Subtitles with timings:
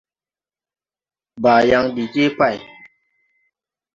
[1.43, 2.57] Baayaŋ de jee pày.